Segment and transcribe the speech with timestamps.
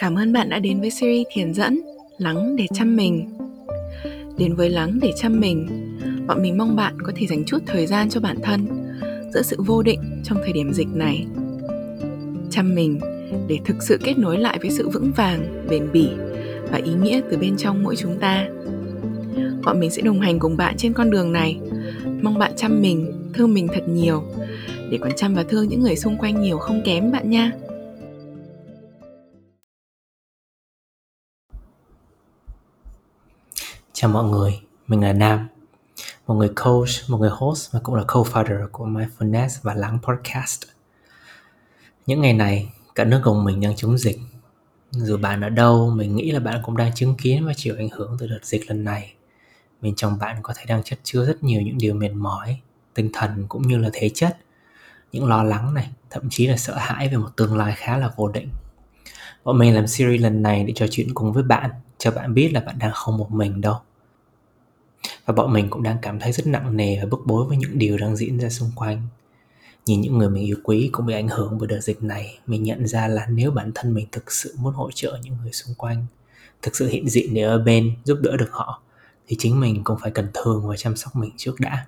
[0.00, 1.80] Cảm ơn bạn đã đến với series thiền dẫn
[2.18, 3.38] Lắng để chăm mình.
[4.38, 5.68] Đến với Lắng để chăm mình,
[6.26, 8.66] bọn mình mong bạn có thể dành chút thời gian cho bản thân
[9.34, 11.26] giữa sự vô định trong thời điểm dịch này.
[12.50, 13.00] Chăm mình
[13.48, 16.08] để thực sự kết nối lại với sự vững vàng, bền bỉ
[16.70, 18.48] và ý nghĩa từ bên trong mỗi chúng ta.
[19.64, 21.60] Bọn mình sẽ đồng hành cùng bạn trên con đường này.
[22.22, 24.22] Mong bạn chăm mình, thương mình thật nhiều
[24.90, 27.52] để còn chăm và thương những người xung quanh nhiều không kém bạn nha.
[34.00, 35.48] Chào mọi người, mình là Nam,
[36.26, 40.62] một người coach, một người host và cũng là co-founder của Mindfulness và Lắng Podcast.
[42.06, 44.18] Những ngày này, cả nước cùng mình đang chống dịch.
[44.90, 47.88] Dù bạn ở đâu, mình nghĩ là bạn cũng đang chứng kiến và chịu ảnh
[47.88, 49.14] hưởng từ đợt dịch lần này.
[49.80, 52.60] Bên trong bạn có thể đang chất chứa rất nhiều những điều mệt mỏi,
[52.94, 54.36] tinh thần cũng như là thể chất,
[55.12, 58.10] những lo lắng này, thậm chí là sợ hãi về một tương lai khá là
[58.16, 58.48] vô định.
[59.44, 62.50] Bọn mình làm series lần này để trò chuyện cùng với bạn, cho bạn biết
[62.52, 63.80] là bạn đang không một mình đâu
[65.24, 67.78] và bọn mình cũng đang cảm thấy rất nặng nề và bức bối với những
[67.78, 69.02] điều đang diễn ra xung quanh.
[69.86, 72.62] Nhìn những người mình yêu quý cũng bị ảnh hưởng bởi đợt dịch này, mình
[72.62, 75.74] nhận ra là nếu bản thân mình thực sự muốn hỗ trợ những người xung
[75.74, 76.06] quanh,
[76.62, 78.82] thực sự hiện diện để ở bên, giúp đỡ được họ,
[79.28, 81.86] thì chính mình cũng phải cần thương và chăm sóc mình trước đã.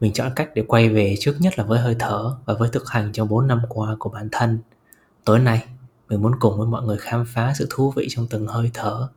[0.00, 2.88] Mình chọn cách để quay về trước nhất là với hơi thở và với thực
[2.88, 4.58] hành trong 4 năm qua của bản thân.
[5.24, 5.64] Tối nay,
[6.08, 9.08] mình muốn cùng với mọi người khám phá sự thú vị trong từng hơi thở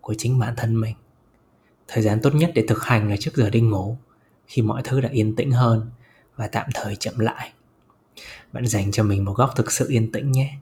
[0.00, 0.94] của chính bản thân mình
[1.88, 3.96] thời gian tốt nhất để thực hành là trước giờ đi ngủ,
[4.46, 5.90] khi mọi thứ đã yên tĩnh hơn
[6.36, 7.52] và tạm thời chậm lại.
[8.52, 10.58] Bạn dành cho mình một góc thực sự yên tĩnh nhé.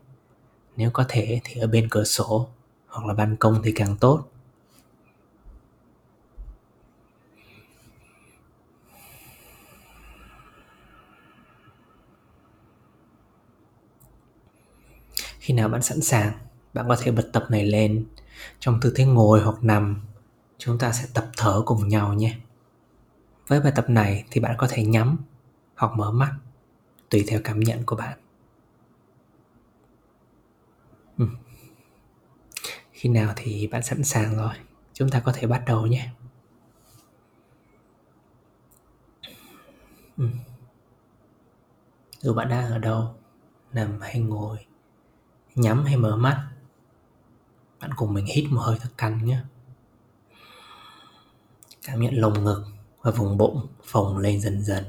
[0.76, 2.48] Nếu có thể thì ở bên cửa sổ
[2.86, 4.28] hoặc là ban công thì càng tốt.
[15.38, 16.32] Khi nào bạn sẵn sàng,
[16.74, 18.04] bạn có thể bật tập này lên
[18.60, 20.00] trong tư thế ngồi hoặc nằm
[20.64, 22.36] chúng ta sẽ tập thở cùng nhau nhé.
[23.48, 25.16] Với bài tập này thì bạn có thể nhắm
[25.76, 26.34] hoặc mở mắt,
[27.10, 28.18] tùy theo cảm nhận của bạn.
[31.18, 31.26] Ừ.
[32.92, 34.54] khi nào thì bạn sẵn sàng rồi?
[34.92, 36.10] Chúng ta có thể bắt đầu nhé.
[40.16, 40.28] Ừ.
[42.20, 43.14] dù bạn đang ở đâu,
[43.72, 44.58] nằm hay ngồi,
[45.54, 46.48] nhắm hay mở mắt,
[47.80, 49.42] bạn cùng mình hít một hơi thật căng nhé.
[51.82, 52.64] Cảm nhận lồng ngực
[53.00, 54.84] và vùng bụng phồng lên dần dần,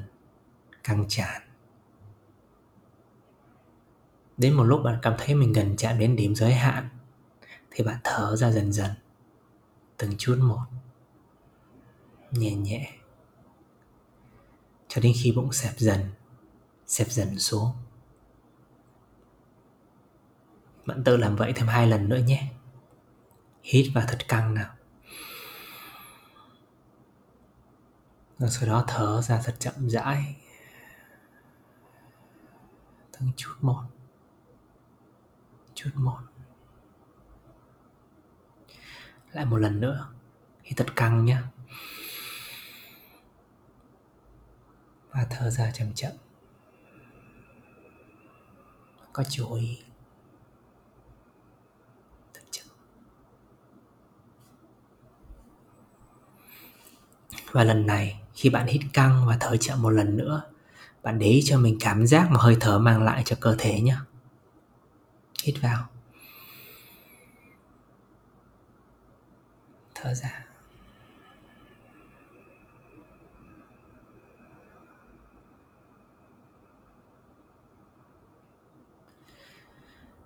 [0.84, 1.42] căng tràn.
[4.38, 6.90] Đến một lúc bạn cảm thấy mình gần chạm đến điểm giới hạn
[7.72, 8.92] thì bạn thở ra dần dần,
[9.98, 10.66] từng chút một,
[12.32, 12.94] nhẹ nhẹ.
[14.88, 16.00] Cho đến khi bụng xẹp dần,
[16.86, 17.72] xẹp dần xuống.
[20.86, 22.52] Bạn tự làm vậy thêm hai lần nữa nhé.
[23.64, 24.76] Hít vào thật căng nào.
[28.38, 30.36] Rồi sau đó thở ra thật chậm rãi.
[33.12, 33.84] Từng chút một.
[35.74, 36.20] Chút một.
[39.32, 40.10] Lại một lần nữa.
[40.64, 41.38] Hít thật căng nhé
[45.10, 46.12] và thở ra chậm chậm.
[49.14, 49.84] Có chú ý.
[57.52, 60.42] Và lần này khi bạn hít căng và thở chậm một lần nữa,
[61.04, 63.82] bạn để ý cho mình cảm giác mà hơi thở mang lại cho cơ thể
[63.82, 63.96] nhé.
[65.44, 65.88] Hít vào.
[69.96, 70.46] Thở ra.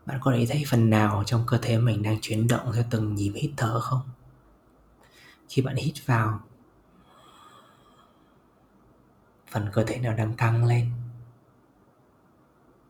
[0.05, 3.15] Bạn có để thấy phần nào trong cơ thể mình đang chuyển động theo từng
[3.15, 4.01] nhịp hít thở không?
[5.49, 6.41] Khi bạn hít vào
[9.57, 10.91] phần cơ thể nào đang căng lên.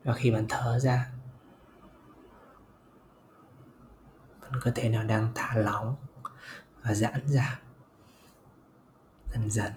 [0.04, 1.10] Và khi bạn thở ra,
[4.42, 5.96] phần cơ thể nào đang thả lỏng
[6.82, 7.60] và giãn ra,
[9.34, 9.72] dần dần.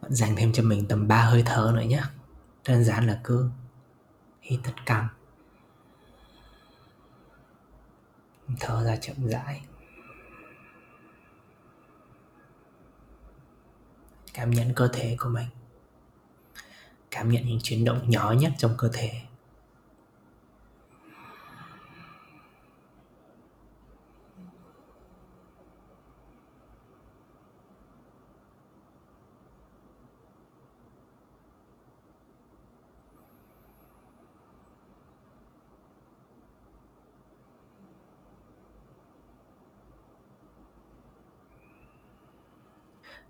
[0.00, 2.02] Bạn dành thêm cho mình tầm 3 hơi thở nữa nhé.
[2.68, 3.50] Đơn giản là cứ
[4.40, 5.08] hít thật căng.
[8.60, 9.62] Thở ra chậm rãi.
[14.36, 15.46] Cảm nhận cơ thể của mình.
[17.10, 19.10] Cảm nhận những chuyển động nhỏ nhất trong cơ thể.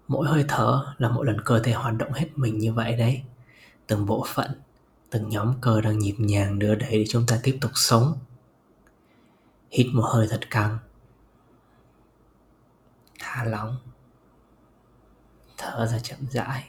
[0.09, 3.23] Mỗi hơi thở là mỗi lần cơ thể hoạt động hết mình như vậy đấy.
[3.87, 4.51] Từng bộ phận,
[5.11, 8.19] từng nhóm cơ đang nhịp nhàng đưa đẩy để chúng ta tiếp tục sống.
[9.71, 10.79] Hít một hơi thật căng.
[13.19, 13.77] Thả lỏng.
[15.57, 16.65] Thở ra chậm rãi.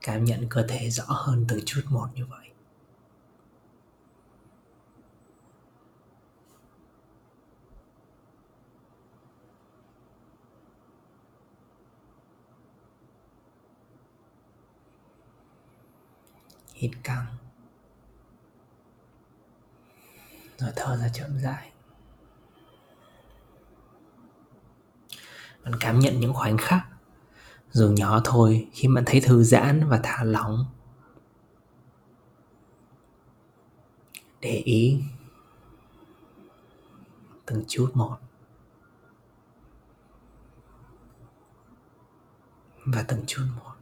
[0.00, 2.47] Cảm nhận cơ thể rõ hơn từng chút một như vậy.
[16.78, 17.26] Hít căng.
[20.58, 21.72] Rồi thở ra chậm rãi.
[25.64, 26.86] Bạn cảm nhận những khoảnh khắc,
[27.70, 30.66] dù nhỏ thôi, khi bạn thấy thư giãn và thả lỏng.
[34.40, 35.02] Để ý
[37.46, 38.16] từng chút một
[42.86, 43.77] và từng chút một.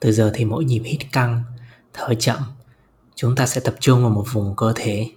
[0.00, 1.42] Từ giờ thì mỗi nhịp hít căng,
[1.92, 2.38] thở chậm,
[3.14, 5.10] chúng ta sẽ tập trung vào một vùng cơ thể.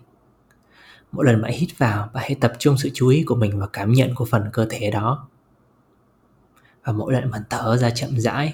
[1.12, 3.70] Mỗi lần bạn hít vào, bạn hãy tập trung sự chú ý của mình vào
[3.74, 5.28] cảm nhận của phần cơ thể đó.
[6.84, 8.54] Và mỗi lần bạn thở ra chậm rãi,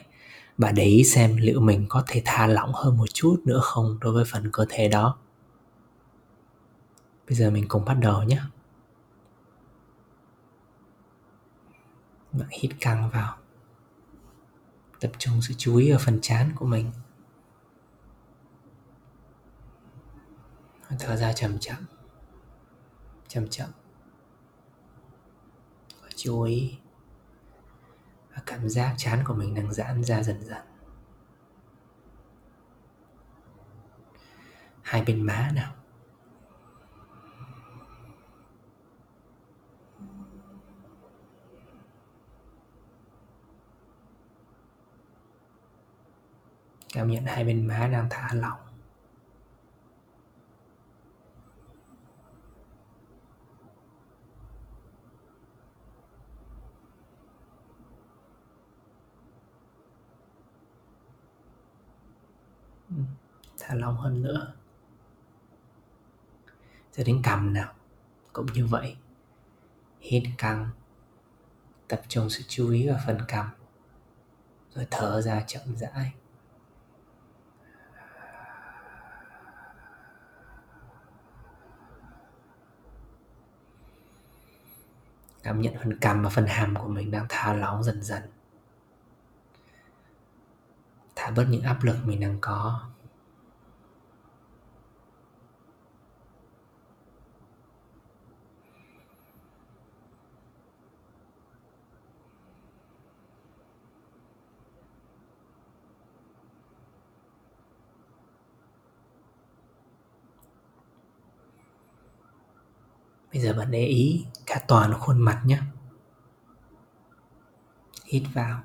[0.58, 3.98] bạn để ý xem liệu mình có thể thả lỏng hơn một chút nữa không
[4.02, 5.18] đối với phần cơ thể đó.
[7.28, 8.40] Bây giờ mình cùng bắt đầu nhé.
[12.32, 13.38] Bạn hít căng vào
[15.00, 16.92] tập trung sự chú ý ở phần chán của mình.
[21.00, 21.86] Thở ra chậm chậm
[23.28, 23.70] chậm chậm.
[26.02, 26.78] Và chú ý
[28.36, 30.66] và cảm giác chán của mình đang giãn ra dần dần.
[34.82, 35.74] Hai bên má nào
[46.96, 48.60] cảm nhận hai bên má đang thả lỏng.
[62.90, 62.96] Ừ,
[63.60, 64.54] thả lỏng hơn nữa.
[66.94, 67.74] Rồi đến cầm nào
[68.34, 68.98] cũng như vậy.
[70.00, 70.70] Hít căng
[71.88, 73.46] tập trung sự chú ý vào phần cầm,
[74.74, 76.14] rồi thở ra chậm rãi.
[85.46, 88.24] Cảm nhận phần cằm và phần hàm của mình đang thả lỏng dần dần.
[91.16, 92.90] Thả bớt những áp lực mình đang có.
[113.36, 115.60] Bây giờ bạn để ý cả toàn khuôn mặt nhé
[118.06, 118.64] hít vào.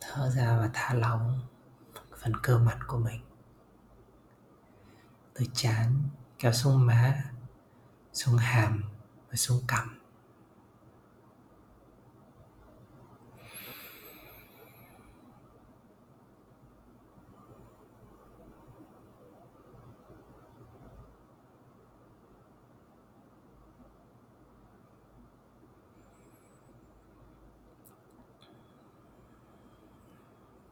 [0.00, 1.40] Thở ra và thả lỏng
[2.18, 3.20] phần cơ mặt của mình.
[5.34, 6.02] Từ chán
[6.38, 7.24] kéo xuống má,
[8.12, 8.82] xuống hàm
[9.28, 10.00] và xuống cằm.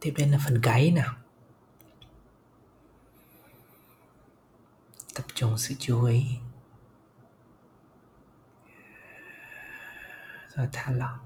[0.04, 1.14] Tiếp đến là phần gáy nào?
[5.14, 6.24] Tập trung sự chú ý.
[10.54, 11.18] Rồi thả lỏng.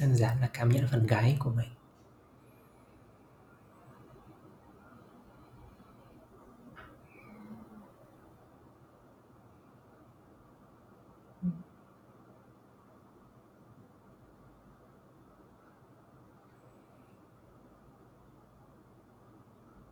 [0.00, 1.68] Đơn giản là cảm nhận phần gáy của mình.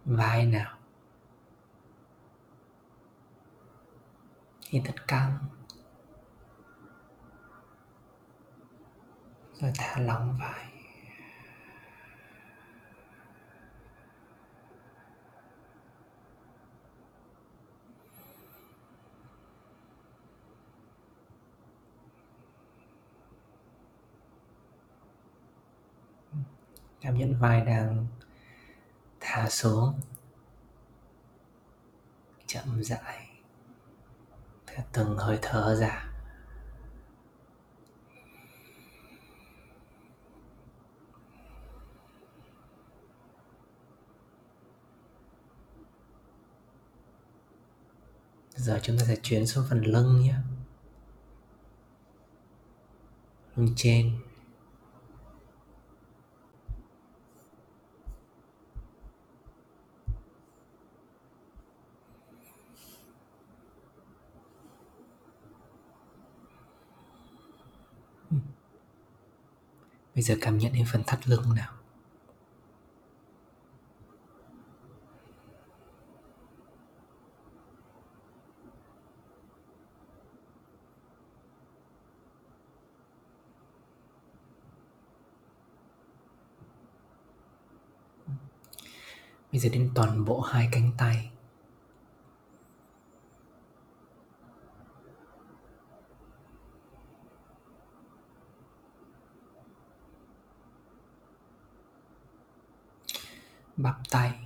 [0.04, 0.78] vai nào.
[4.70, 5.38] Hít thật căng
[9.60, 10.72] rồi thả lỏng vai.
[27.00, 28.06] Cảm nhận vai đang
[29.34, 30.00] thả xuống.
[32.46, 33.28] Chậm rãi
[34.66, 36.08] theo từng hơi thở ra.
[48.54, 50.34] Giờ chúng ta sẽ chuyển xuống phần lưng nhé.
[53.56, 54.31] Lưng trên.
[70.14, 71.72] Bây giờ cảm nhận đến phần thắt lưng nào?
[89.52, 91.30] Bây giờ đến toàn bộ hai cánh tay.
[103.82, 104.38] Bắp tay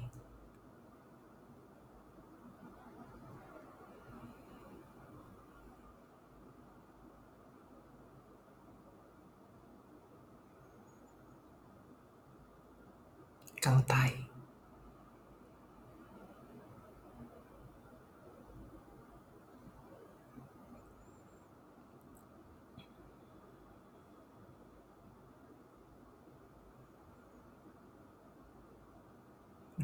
[13.62, 14.26] căng tay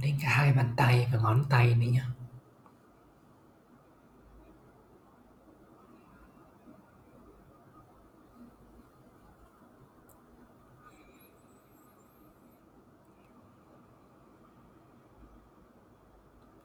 [0.03, 2.02] đến cả hai bàn tay và ngón tay nữa nhé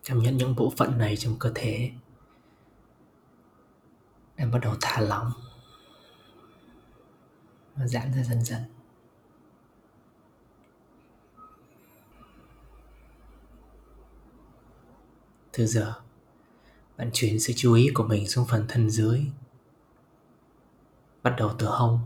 [0.05, 1.91] cảm nhận những bộ phận này trong cơ thể
[4.35, 5.31] đang bắt đầu thả lỏng
[7.75, 8.76] và giãn ra dần dần.
[15.57, 15.93] Từ giờ.
[16.97, 19.21] Bạn chuyển sự chú ý của mình xuống phần thân dưới.
[21.23, 21.99] Bắt đầu từ hông.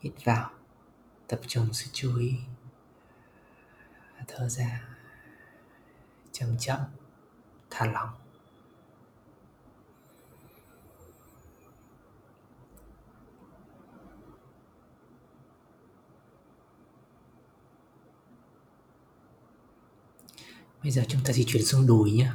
[0.00, 0.50] Hít vào.
[1.28, 2.34] Tập trung sự chú ý.
[4.28, 4.88] Thở ra.
[6.32, 6.80] Chậm chậm
[7.70, 8.25] thả lỏng.
[20.86, 22.28] Bây giờ chúng ta di chuyển xuống đùi nhé.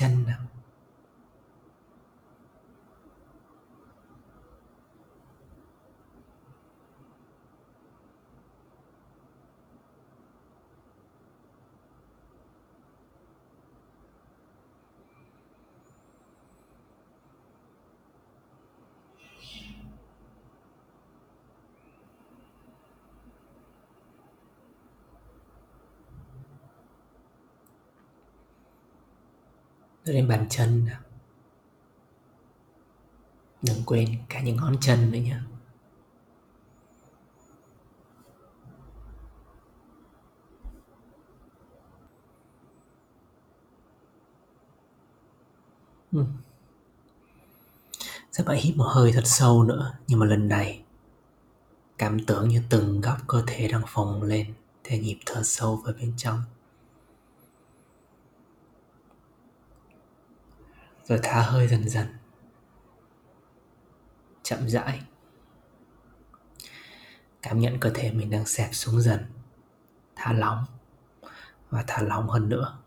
[0.00, 0.47] Đến
[30.12, 30.86] lên đến bàn chân
[33.62, 35.36] Đừng quên cả những ngón chân nữa nhé
[46.12, 46.24] Ừ.
[48.46, 50.82] phải hít một hơi thật sâu nữa, Nhưng mà lần này,
[51.98, 55.94] Cảm tưởng như từng góc cơ thể đang phồng lên Theo nhịp thở sâu vào
[56.00, 56.42] bên trong.
[61.08, 62.06] Rồi thả hơi dần dần.
[64.42, 65.02] Chậm rãi.
[67.42, 69.26] Cảm nhận cơ thể mình đang xẹp xuống dần.
[70.16, 70.64] Thả lỏng.
[71.70, 72.78] Và thả lỏng hơn nữa.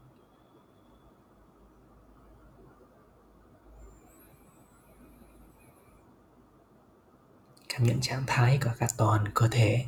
[7.69, 9.85] Cảm nhận trạng thái của cả toàn cơ thể.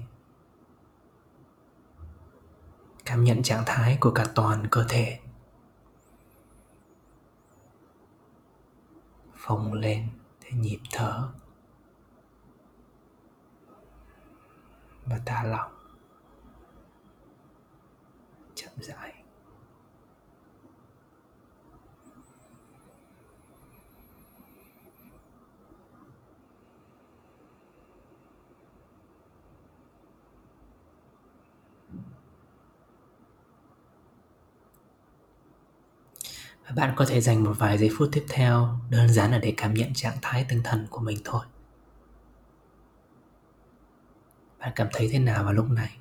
[3.05, 5.19] Cảm nhận trạng thái của cả toàn cơ thể.
[9.43, 10.09] Phồng lên
[10.41, 11.29] theo nhịp thở.
[15.05, 15.71] Và thả lỏng.
[18.55, 19.12] Chậm rãi.
[36.65, 39.53] Và bạn có thể dành một vài giây phút tiếp theo, đơn giản là để
[39.57, 41.45] cảm nhận trạng thái tinh thần của mình thôi.
[44.59, 45.97] Bạn cảm thấy thế nào vào lúc này?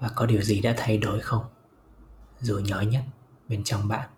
[0.00, 1.44] Và có điều gì đã thay đổi không?
[2.40, 3.02] Dù nhỏ nhất,
[3.48, 4.08] bên trong bạn.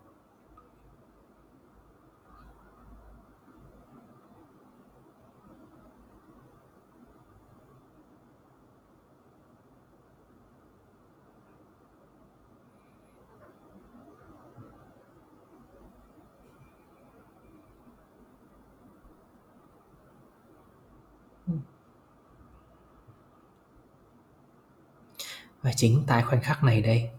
[25.61, 27.09] Và chính tại khoảnh khắc này đây,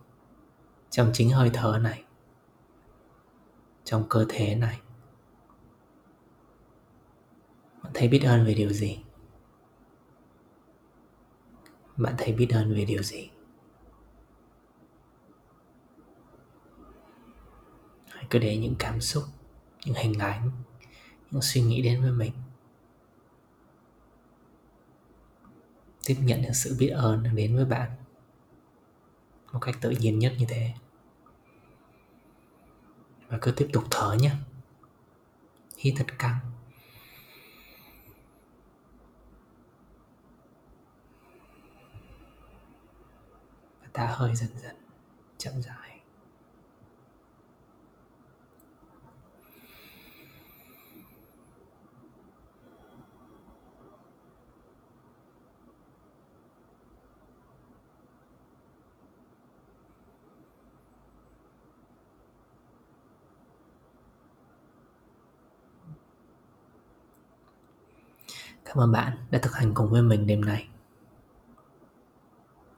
[0.91, 2.05] trong chính hơi thở này,
[3.85, 4.81] trong cơ thể này.
[7.83, 9.03] Bạn thấy biết ơn về điều gì?
[11.97, 13.31] Bạn thấy biết ơn về điều gì?
[18.09, 19.25] Hãy cứ để những cảm xúc,
[19.87, 20.51] những hình ảnh,
[21.31, 22.33] những suy nghĩ đến với mình.
[26.07, 27.91] Tiếp nhận những sự biết ơn đến với bạn
[29.53, 30.73] một cách tự nhiên nhất như thế.
[33.29, 34.33] Và cứ tiếp tục thở nhé.
[35.77, 36.39] Hít thật căng.
[43.81, 44.77] Và ta hơi dần dần,
[45.39, 45.82] chậm rãi.
[68.73, 70.69] Cảm ơn bạn đã thực hành cùng với mình đêm nay.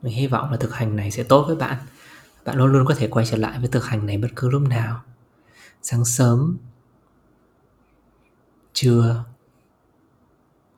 [0.03, 1.79] Mình hy vọng là thực hành này sẽ tốt với bạn.
[2.45, 4.63] Bạn luôn luôn có thể quay trở lại với thực hành này bất cứ lúc
[4.63, 5.03] nào.
[5.83, 6.57] Sáng sớm,
[8.73, 9.25] trưa,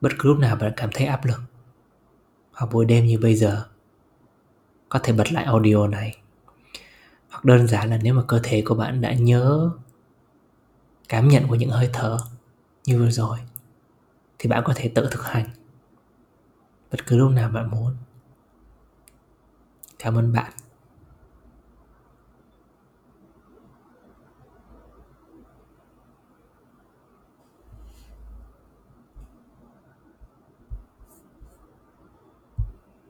[0.01, 1.41] bất cứ lúc nào bạn cảm thấy áp lực.
[2.53, 3.67] Hoặc buổi đêm như bây giờ,
[4.89, 6.19] có thể bật lại audio này.
[7.29, 9.71] Hoặc đơn giản là nếu mà cơ thể của bạn đã nhớ
[11.09, 12.19] cảm nhận của những hơi thở
[12.85, 13.39] như vừa rồi
[14.39, 15.49] thì bạn có thể tự thực hành.
[16.91, 17.97] Bất cứ lúc nào bạn muốn.
[19.99, 20.53] Cảm ơn bạn.